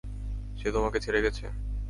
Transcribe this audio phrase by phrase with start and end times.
[0.57, 1.45] সে তোমাকে ছেড়ে গেছে?